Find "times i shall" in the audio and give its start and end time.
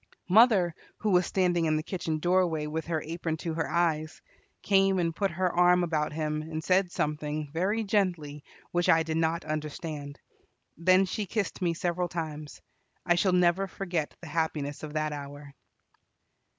12.07-13.33